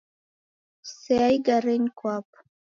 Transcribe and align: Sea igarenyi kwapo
Sea 0.99 1.27
igarenyi 1.37 1.89
kwapo 1.97 2.37